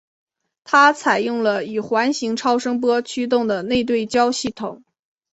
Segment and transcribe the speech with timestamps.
[0.63, 4.83] 它采用了以环形超声波驱动的内对焦系统。